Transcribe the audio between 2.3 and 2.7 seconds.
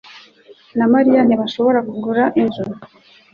inzu.